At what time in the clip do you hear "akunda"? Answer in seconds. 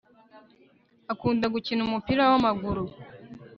1.13-1.45